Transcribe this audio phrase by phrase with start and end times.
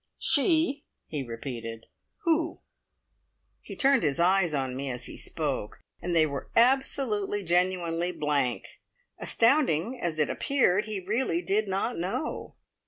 [0.17, 1.85] "She?" he repeated.
[2.23, 2.61] "Who?"
[3.61, 8.65] He turned his eyes on me as he spoke, and they were absolutely, genuinely blank.
[9.19, 12.55] Astounding as it appeared, he really did not know.